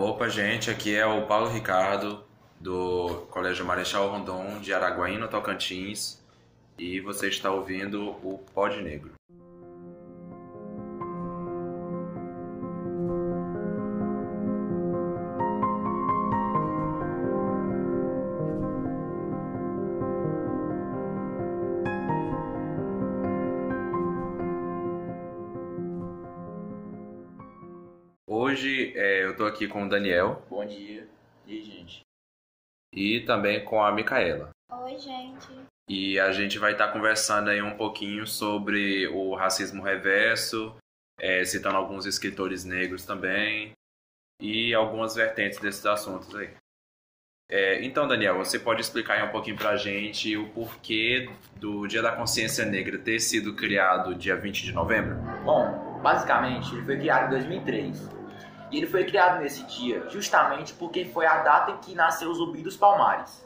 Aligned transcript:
Opa, 0.00 0.28
gente, 0.28 0.70
aqui 0.70 0.94
é 0.94 1.04
o 1.04 1.26
Paulo 1.26 1.48
Ricardo, 1.48 2.24
do 2.60 3.26
Colégio 3.32 3.66
Marechal 3.66 4.08
Rondon 4.08 4.60
de 4.60 4.72
Araguaína, 4.72 5.26
Tocantins, 5.26 6.22
e 6.78 7.00
você 7.00 7.26
está 7.26 7.50
ouvindo 7.50 8.10
o 8.22 8.38
Pod 8.54 8.80
Negro. 8.80 9.17
Hoje 28.48 28.96
é, 28.96 29.24
eu 29.24 29.32
estou 29.32 29.46
aqui 29.46 29.68
com 29.68 29.84
o 29.84 29.88
Daniel 29.90 30.42
Bom 30.48 30.64
dia. 30.64 31.06
E 31.46 31.52
aí, 31.52 31.62
gente? 31.62 32.00
e 32.94 33.20
também 33.20 33.62
com 33.62 33.84
a 33.84 33.92
Micaela. 33.92 34.48
Oi, 34.72 34.98
gente. 34.98 35.48
E 35.86 36.18
a 36.18 36.32
gente 36.32 36.58
vai 36.58 36.72
estar 36.72 36.90
conversando 36.90 37.50
aí 37.50 37.60
um 37.60 37.76
pouquinho 37.76 38.26
sobre 38.26 39.06
o 39.08 39.34
racismo 39.34 39.82
reverso, 39.82 40.74
é, 41.20 41.44
citando 41.44 41.76
alguns 41.76 42.06
escritores 42.06 42.64
negros 42.64 43.04
também 43.04 43.72
e 44.40 44.72
algumas 44.72 45.14
vertentes 45.14 45.58
desses 45.58 45.84
assuntos 45.84 46.34
aí. 46.34 46.48
É, 47.50 47.84
então, 47.84 48.08
Daniel, 48.08 48.38
você 48.38 48.58
pode 48.58 48.80
explicar 48.80 49.18
aí 49.18 49.28
um 49.28 49.30
pouquinho 49.30 49.58
pra 49.58 49.76
gente 49.76 50.34
o 50.38 50.48
porquê 50.48 51.28
do 51.56 51.86
Dia 51.86 52.00
da 52.00 52.16
Consciência 52.16 52.64
Negra 52.64 52.98
ter 52.98 53.20
sido 53.20 53.54
criado 53.54 54.14
dia 54.14 54.36
20 54.36 54.64
de 54.64 54.72
novembro? 54.72 55.16
Bom, 55.44 56.00
basicamente, 56.02 56.74
ele 56.74 56.84
foi 56.86 56.96
criado 56.96 57.26
em 57.26 57.40
2003. 57.40 58.18
E 58.70 58.76
ele 58.76 58.86
foi 58.86 59.04
criado 59.04 59.40
nesse 59.40 59.62
dia 59.64 60.08
justamente 60.10 60.74
porque 60.74 61.04
foi 61.04 61.26
a 61.26 61.42
data 61.42 61.72
em 61.72 61.76
que 61.78 61.94
nasceu 61.94 62.32
Zumbi 62.34 62.62
dos 62.62 62.76
Palmares, 62.76 63.44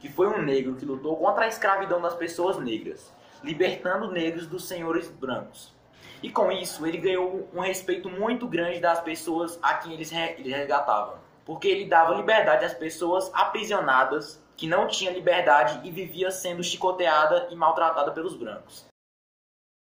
que 0.00 0.08
foi 0.08 0.26
um 0.26 0.42
negro 0.42 0.74
que 0.74 0.84
lutou 0.84 1.16
contra 1.16 1.44
a 1.44 1.48
escravidão 1.48 2.00
das 2.00 2.14
pessoas 2.14 2.56
negras, 2.58 3.12
libertando 3.42 4.10
negros 4.10 4.46
dos 4.46 4.66
senhores 4.66 5.08
brancos. 5.08 5.74
E 6.22 6.30
com 6.30 6.50
isso, 6.50 6.86
ele 6.86 6.96
ganhou 6.96 7.48
um 7.52 7.60
respeito 7.60 8.08
muito 8.08 8.46
grande 8.46 8.80
das 8.80 9.00
pessoas 9.00 9.58
a 9.62 9.74
quem 9.74 9.92
eles 9.92 10.10
re- 10.10 10.36
ele 10.38 10.50
resgatava. 10.50 11.18
Porque 11.44 11.68
ele 11.68 11.84
dava 11.84 12.14
liberdade 12.14 12.64
às 12.64 12.72
pessoas 12.72 13.30
aprisionadas 13.34 14.42
que 14.56 14.66
não 14.66 14.86
tinham 14.86 15.12
liberdade 15.12 15.86
e 15.86 15.90
vivia 15.90 16.30
sendo 16.30 16.62
chicoteada 16.62 17.48
e 17.50 17.56
maltratada 17.56 18.10
pelos 18.12 18.34
brancos. 18.34 18.86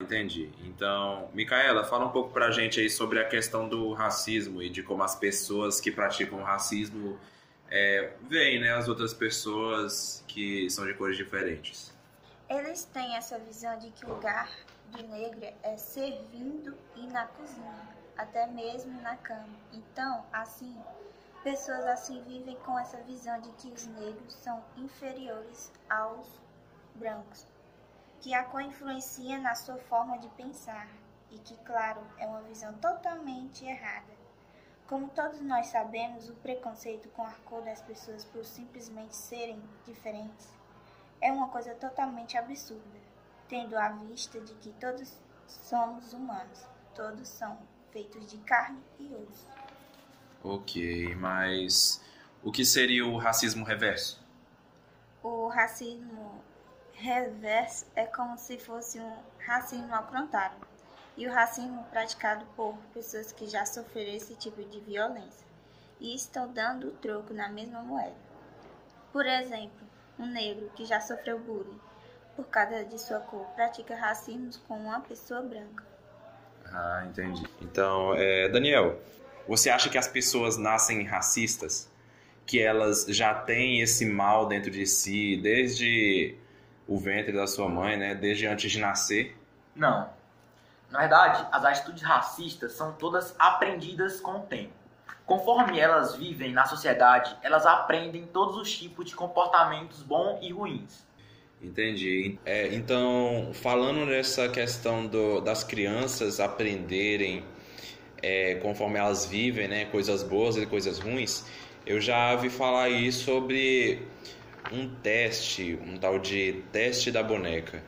Entendi. 0.07 0.53
Então, 0.65 1.29
Micaela, 1.33 1.83
fala 1.83 2.07
um 2.07 2.11
pouco 2.11 2.31
pra 2.33 2.53
gente 2.53 2.79
aí 2.79 2.89
sobre 2.89 3.19
a 3.19 3.25
questão 3.25 3.69
do 3.69 3.93
racismo 3.93 4.63
e 4.63 4.69
de 4.69 4.81
como 4.81 5.03
as 5.03 5.17
pessoas 5.17 5.81
que 5.81 5.91
praticam 5.91 6.43
racismo 6.45 7.19
é, 7.69 8.13
veem 8.23 8.61
né, 8.61 8.73
as 8.73 8.89
outras 8.89 9.13
pessoas 9.13 10.23
que 10.29 10.71
são 10.71 10.87
de 10.87 10.95
cores 10.95 11.17
diferentes. 11.17 11.93
Eles 12.49 12.85
têm 12.85 13.17
essa 13.17 13.37
visão 13.41 13.77
de 13.81 13.91
que 13.91 14.05
o 14.05 14.11
lugar 14.11 14.49
do 14.93 15.03
negro 15.09 15.45
é 15.63 15.77
servindo 15.77 16.77
e 16.95 17.07
na 17.09 17.27
cozinha, 17.27 17.89
até 18.17 18.47
mesmo 18.47 19.01
na 19.03 19.17
cama. 19.17 19.49
Então, 19.73 20.25
assim, 20.33 20.77
pessoas 21.43 21.85
assim 21.87 22.23
vivem 22.23 22.55
com 22.65 22.79
essa 22.79 22.99
visão 22.99 23.41
de 23.41 23.51
que 23.53 23.73
os 23.73 23.87
negros 23.87 24.35
são 24.35 24.63
inferiores 24.77 25.73
aos 25.91 26.29
brancos, 26.95 27.45
que 28.21 28.35
a 28.35 28.45
co-influencia 28.45 29.39
na 29.39 29.55
sua 29.55 29.77
forma 29.77 30.19
de 30.19 30.29
pensar 30.31 30.89
e 31.31 31.39
que, 31.39 31.57
claro, 31.59 32.01
é 32.19 32.27
uma 32.27 32.43
visão 32.43 32.73
totalmente 32.75 33.65
errada. 33.65 34.15
Como 34.87 35.09
todos 35.09 35.41
nós 35.41 35.67
sabemos, 35.67 36.29
o 36.29 36.35
preconceito 36.35 37.09
com 37.11 37.23
a 37.23 37.33
cor 37.45 37.63
das 37.63 37.81
pessoas 37.83 38.25
por 38.25 38.45
simplesmente 38.45 39.17
serem 39.17 39.61
diferentes 39.85 40.49
é 41.21 41.33
uma 41.33 41.49
coisa 41.49 41.75
totalmente 41.75 42.37
absurda, 42.37 43.01
tendo 43.49 43.77
à 43.77 43.89
vista 43.89 44.41
de 44.41 44.55
que 44.55 44.71
todos 44.75 45.19
somos 45.47 46.13
humanos, 46.13 46.65
todos 46.95 47.29
são 47.29 47.59
feitos 47.91 48.31
de 48.31 48.39
carne 48.39 48.81
e 48.99 49.13
osso. 49.15 49.49
Ok, 50.45 51.15
mas 51.17 52.01
o 52.45 52.53
que 52.53 52.65
seria 52.65 53.05
o 53.05 53.17
racismo 53.17 53.65
reverso? 53.65 54.25
O 55.23 55.49
racismo 55.49 56.45
reverso 56.97 57.87
é 57.95 58.07
como 58.07 58.39
se 58.39 58.59
fosse 58.59 58.99
um 58.99 59.17
racismo 59.39 59.97
contrário, 60.11 60.57
e 61.17 61.27
o 61.27 61.33
racismo 61.33 61.85
praticado 61.91 62.45
por 62.57 62.75
pessoas 62.93 63.33
que 63.33 63.47
já 63.47 63.65
sofreram 63.65 64.13
esse 64.13 64.35
tipo 64.35 64.63
de 64.65 64.81
violência 64.81 65.47
e 66.01 66.15
estão 66.15 66.53
dando 66.53 66.89
o 66.89 66.93
troco 66.93 67.33
na 67.33 67.49
mesma 67.49 67.83
moeda. 67.83 68.17
Por 69.13 69.25
exemplo, 69.27 69.87
um 70.19 70.27
negro 70.27 70.71
que 70.75 70.85
já 70.85 71.01
sofreu 71.01 71.39
bullying 71.39 71.81
por 72.35 72.47
causa 72.47 72.85
de 72.85 73.01
sua 73.01 73.21
cor 73.21 73.47
pratica 73.55 73.95
racismo 73.95 74.51
com 74.69 74.77
uma 74.77 75.01
pessoa 75.01 75.41
branca. 75.41 75.85
Ah, 76.67 77.05
entendi. 77.09 77.43
Então, 77.63 78.15
é, 78.15 78.49
Daniel, 78.49 79.01
você 79.49 79.71
acha 79.71 79.89
que 79.89 79.97
as 79.97 80.09
pessoas 80.09 80.59
nascem 80.59 81.05
racistas? 81.05 81.91
Que 82.45 82.61
elas 82.61 83.07
já 83.09 83.35
têm 83.35 83.81
esse 83.81 84.05
mal 84.05 84.47
dentro 84.47 84.71
de 84.71 84.87
si 84.87 85.39
desde 85.43 86.37
o 86.87 86.99
ventre 86.99 87.33
da 87.33 87.47
sua 87.47 87.69
mãe, 87.69 87.97
né? 87.97 88.15
Desde 88.15 88.47
antes 88.47 88.71
de 88.71 88.79
nascer? 88.79 89.37
Não. 89.75 90.09
Na 90.91 91.01
verdade, 91.01 91.47
as 91.51 91.65
atitudes 91.65 92.03
racistas 92.03 92.73
são 92.73 92.93
todas 92.93 93.35
aprendidas 93.39 94.21
com 94.21 94.37
o 94.37 94.41
tempo. 94.41 94.73
Conforme 95.25 95.81
elas 95.81 96.15
vivem 96.15 96.53
na 96.53 96.65
sociedade, 96.67 97.37
elas 97.43 97.67
aprendem 97.67 98.25
todos 98.27 98.57
os 98.57 98.73
tipos 98.73 99.05
de 99.07 99.17
comportamentos 99.17 100.01
bons 100.03 100.39
e 100.41 100.53
ruins. 100.53 101.05
Entendi. 101.61 102.39
É, 102.45 102.73
então, 102.73 103.51
falando 103.55 104.07
nessa 104.07 104.49
questão 104.49 105.07
do- 105.07 105.41
das 105.41 105.65
crianças 105.65 106.39
aprenderem 106.39 107.45
é, 108.23 108.55
conforme 108.57 108.99
elas 108.99 109.27
vivem, 109.27 109.69
né, 109.69 109.85
coisas 109.87 110.23
boas 110.23 110.57
e 110.57 110.65
coisas 110.65 110.99
ruins, 110.99 111.45
eu 111.85 112.01
já 112.01 112.35
vi 112.35 112.49
falar 112.49 112.85
aí 112.85 113.13
sobre 113.13 114.07
um 114.73 114.89
teste, 114.89 115.79
um 115.85 115.97
tal 115.97 116.19
de 116.19 116.63
teste 116.73 117.11
da 117.11 117.23
boneca, 117.23 117.83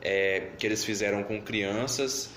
é, 0.00 0.50
que 0.58 0.66
eles 0.66 0.84
fizeram 0.84 1.22
com 1.22 1.40
crianças, 1.40 2.30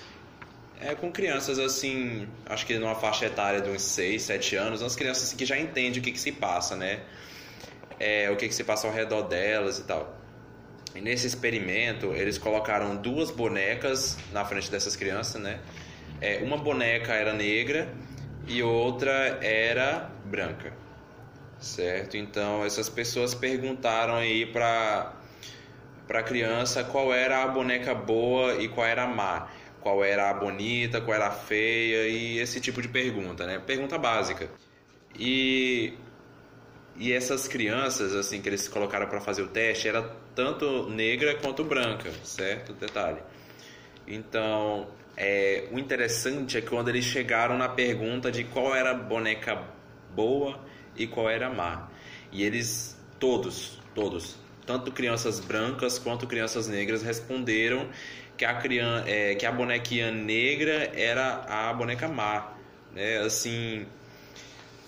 é, 0.80 0.94
com 0.94 1.12
crianças 1.12 1.58
assim, 1.58 2.26
acho 2.46 2.66
que 2.66 2.76
numa 2.78 2.94
faixa 2.94 3.26
etária 3.26 3.60
de 3.60 3.70
uns 3.70 3.82
6, 3.82 4.22
7 4.22 4.56
anos, 4.56 4.82
umas 4.82 4.96
crianças 4.96 5.24
assim, 5.24 5.36
que 5.36 5.46
já 5.46 5.58
entendem 5.58 6.00
o 6.00 6.02
que, 6.02 6.10
que 6.10 6.20
se 6.20 6.32
passa, 6.32 6.74
né? 6.74 7.00
É, 8.00 8.30
o 8.30 8.36
que, 8.36 8.48
que 8.48 8.54
se 8.54 8.64
passa 8.64 8.86
ao 8.88 8.92
redor 8.92 9.22
delas 9.22 9.78
e 9.78 9.84
tal. 9.84 10.18
E 10.94 11.00
nesse 11.00 11.26
experimento, 11.26 12.12
eles 12.12 12.36
colocaram 12.36 12.96
duas 12.96 13.30
bonecas 13.30 14.18
na 14.32 14.44
frente 14.44 14.70
dessas 14.70 14.96
crianças, 14.96 15.40
né? 15.40 15.60
É, 16.20 16.38
uma 16.42 16.56
boneca 16.56 17.14
era 17.14 17.32
negra 17.32 17.88
e 18.46 18.62
outra 18.62 19.38
era 19.40 20.10
branca, 20.24 20.72
certo? 21.62 22.16
Então, 22.16 22.64
essas 22.64 22.88
pessoas 22.88 23.34
perguntaram 23.34 24.16
aí 24.16 24.46
para 24.46 25.14
para 26.06 26.22
criança 26.22 26.84
qual 26.84 27.14
era 27.14 27.42
a 27.42 27.46
boneca 27.46 27.94
boa 27.94 28.56
e 28.56 28.68
qual 28.68 28.86
era 28.86 29.04
a 29.04 29.06
má, 29.06 29.48
qual 29.80 30.04
era 30.04 30.28
a 30.28 30.34
bonita, 30.34 31.00
qual 31.00 31.14
era 31.14 31.28
a 31.28 31.30
feia 31.30 32.08
e 32.08 32.38
esse 32.38 32.60
tipo 32.60 32.82
de 32.82 32.88
pergunta, 32.88 33.46
né? 33.46 33.58
Pergunta 33.60 33.96
básica. 33.96 34.50
E 35.18 35.94
e 36.96 37.12
essas 37.12 37.48
crianças, 37.48 38.14
assim, 38.14 38.42
que 38.42 38.48
eles 38.48 38.68
colocaram 38.68 39.06
para 39.06 39.20
fazer 39.20 39.42
o 39.42 39.48
teste, 39.48 39.88
era 39.88 40.02
tanto 40.34 40.90
negra 40.90 41.34
quanto 41.36 41.64
branca, 41.64 42.10
certo? 42.22 42.74
Detalhe. 42.74 43.18
Então, 44.06 44.88
é, 45.16 45.68
o 45.72 45.78
interessante 45.78 46.58
é 46.58 46.60
que 46.60 46.68
quando 46.68 46.88
eles 46.88 47.04
chegaram 47.04 47.56
na 47.56 47.68
pergunta 47.68 48.30
de 48.30 48.44
qual 48.44 48.74
era 48.74 48.90
a 48.90 48.94
boneca 48.94 49.62
boa 50.14 50.60
e 50.96 51.06
qual 51.06 51.28
era 51.28 51.50
má. 51.50 51.88
E 52.30 52.42
eles, 52.42 52.96
todos, 53.18 53.78
todos, 53.94 54.36
tanto 54.66 54.90
crianças 54.92 55.40
brancas 55.40 55.98
quanto 55.98 56.26
crianças 56.26 56.68
negras, 56.68 57.02
responderam 57.02 57.88
que 58.36 58.44
a, 58.44 58.54
criança, 58.54 59.08
é, 59.08 59.34
que 59.34 59.46
a 59.46 59.52
bonequinha 59.52 60.10
negra 60.10 60.90
era 60.94 61.44
a 61.48 61.72
boneca 61.72 62.08
má. 62.08 62.54
Né? 62.94 63.18
Assim, 63.18 63.86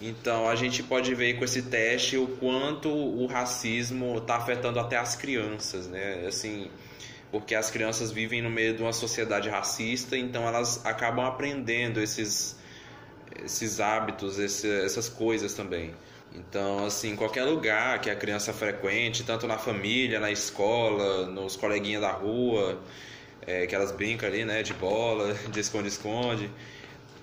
então 0.00 0.48
a 0.48 0.54
gente 0.54 0.82
pode 0.82 1.14
ver 1.14 1.38
com 1.38 1.44
esse 1.44 1.62
teste 1.62 2.16
o 2.16 2.26
quanto 2.26 2.88
o 2.88 3.26
racismo 3.26 4.18
está 4.18 4.36
afetando 4.36 4.78
até 4.78 4.96
as 4.96 5.16
crianças, 5.16 5.86
né? 5.88 6.26
Assim, 6.26 6.70
porque 7.30 7.54
as 7.54 7.70
crianças 7.70 8.12
vivem 8.12 8.42
no 8.42 8.50
meio 8.50 8.76
de 8.76 8.82
uma 8.82 8.92
sociedade 8.92 9.48
racista, 9.48 10.16
então 10.16 10.46
elas 10.46 10.84
acabam 10.84 11.24
aprendendo 11.24 12.00
esses 12.00 12.56
esses 13.44 13.80
hábitos, 13.80 14.38
esse, 14.38 14.70
essas 14.82 15.08
coisas 15.08 15.54
também. 15.54 15.94
Então, 16.34 16.84
assim, 16.84 17.14
qualquer 17.14 17.44
lugar 17.44 18.00
que 18.00 18.10
a 18.10 18.16
criança 18.16 18.52
frequente, 18.52 19.22
tanto 19.22 19.46
na 19.46 19.56
família, 19.56 20.18
na 20.18 20.32
escola, 20.32 21.26
nos 21.26 21.54
coleguinhas 21.54 22.00
da 22.00 22.10
rua, 22.10 22.80
é, 23.46 23.66
que 23.66 23.74
elas 23.74 23.92
brincam 23.92 24.28
ali, 24.28 24.44
né, 24.44 24.62
de 24.62 24.74
bola, 24.74 25.34
de 25.50 25.60
esconde-esconde, 25.60 26.50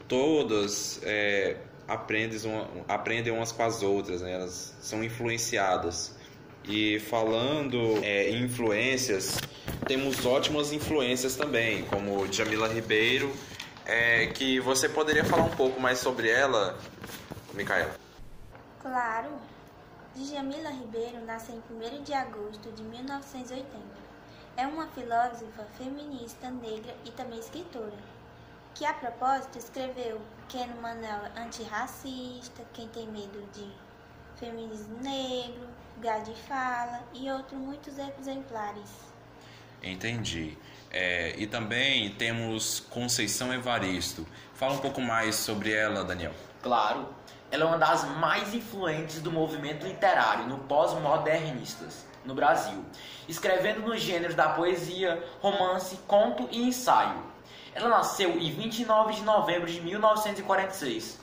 todas 0.07 1.01
é, 1.03 1.57
aprendem, 1.87 2.39
aprendem 2.87 3.33
umas 3.33 3.51
com 3.51 3.63
as 3.63 3.83
outras, 3.83 4.21
né? 4.21 4.33
elas 4.33 4.73
são 4.81 5.03
influenciadas. 5.03 6.15
E 6.63 6.99
falando 6.99 7.99
é, 8.03 8.29
em 8.29 8.43
influências, 8.43 9.39
temos 9.87 10.25
ótimas 10.25 10.71
influências 10.71 11.35
também, 11.35 11.83
como 11.83 12.31
Jamila 12.31 12.67
Ribeiro, 12.67 13.33
é, 13.85 14.27
que 14.27 14.59
você 14.59 14.87
poderia 14.87 15.23
falar 15.23 15.43
um 15.43 15.55
pouco 15.55 15.79
mais 15.79 15.99
sobre 15.99 16.29
ela, 16.29 16.77
Micaela? 17.53 17.95
Claro. 18.81 19.29
Djamila 20.15 20.69
Ribeiro 20.69 21.25
nasceu 21.25 21.55
em 21.55 21.99
1 21.99 22.03
de 22.03 22.13
agosto 22.13 22.71
de 22.71 22.83
1980. 22.83 23.75
É 24.57 24.67
uma 24.67 24.87
filósofa 24.87 25.65
feminista 25.77 26.49
negra 26.49 26.93
e 27.05 27.11
também 27.11 27.39
escritora, 27.39 27.97
que 28.75 28.85
a 28.85 28.93
propósito 28.93 29.57
escreveu 29.57 30.19
Pequeno 30.41 30.81
Manuel 30.81 31.31
Antirracista, 31.37 32.63
Quem 32.73 32.89
Tem 32.89 33.07
Medo 33.07 33.41
de 33.53 33.71
Feminismo 34.35 34.97
Negro, 35.01 35.67
Lugar 35.95 36.21
de 36.23 36.35
Fala 36.41 37.01
e 37.13 37.31
outros 37.31 37.59
muitos 37.59 37.97
exemplares. 37.97 39.10
Entendi. 39.81 40.57
É, 40.91 41.33
e 41.37 41.47
também 41.47 42.09
temos 42.15 42.81
Conceição 42.89 43.53
Evaristo. 43.53 44.27
Fala 44.53 44.73
um 44.73 44.79
pouco 44.79 45.01
mais 45.01 45.35
sobre 45.35 45.71
ela, 45.71 46.03
Daniel. 46.03 46.33
Claro, 46.61 47.07
ela 47.49 47.63
é 47.63 47.67
uma 47.67 47.77
das 47.77 48.03
mais 48.17 48.53
influentes 48.53 49.21
do 49.21 49.31
movimento 49.31 49.85
literário 49.85 50.47
no 50.47 50.59
pós-modernistas 50.59 52.05
no 52.25 52.35
Brasil, 52.35 52.85
escrevendo 53.27 53.81
nos 53.81 54.01
gêneros 54.01 54.35
da 54.35 54.49
poesia, 54.49 55.23
romance, 55.41 55.97
conto 56.07 56.47
e 56.51 56.61
ensaio. 56.61 57.23
Ela 57.73 57.89
nasceu 57.89 58.37
em 58.37 58.51
29 58.51 59.13
de 59.13 59.23
novembro 59.23 59.71
de 59.71 59.81
1946 59.81 61.20